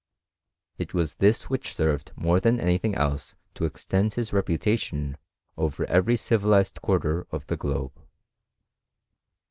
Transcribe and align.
It 0.79 0.95
was 0.95 1.13
this 1.17 1.43
which 1.47 1.75
served 1.75 2.11
more 2.15 2.39
than 2.39 2.59
any 2.59 2.79
thing 2.79 2.95
else 2.95 3.35
to 3.53 3.65
extend 3.65 4.15
his 4.15 4.33
reputation 4.33 5.15
over 5.57 5.85
every 5.85 6.15
civilized 6.17 6.81
quarter 6.81 7.27
of 7.31 7.45
the 7.45 7.55
globe. 7.55 7.93